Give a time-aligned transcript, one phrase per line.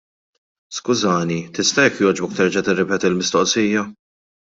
[0.77, 3.85] Skużani, tista' jekk jogħġbok terġa' tirrepeti l-mistoqsija?